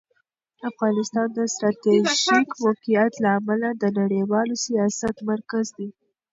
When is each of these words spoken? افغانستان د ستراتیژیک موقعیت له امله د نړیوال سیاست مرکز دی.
افغانستان 0.69 1.27
د 1.37 1.39
ستراتیژیک 1.53 2.49
موقعیت 2.63 3.13
له 3.23 3.29
امله 3.39 3.69
د 3.81 3.83
نړیوال 3.99 4.49
سیاست 4.65 5.15
مرکز 5.29 5.65
دی. 5.77 5.89